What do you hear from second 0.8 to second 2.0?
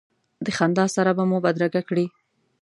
سره به مو بدرګه